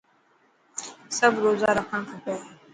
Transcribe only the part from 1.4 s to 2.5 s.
روزا رکڻ کپي.